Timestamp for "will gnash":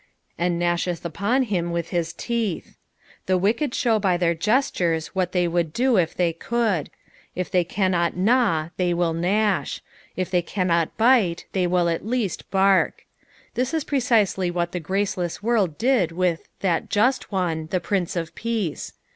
8.95-9.81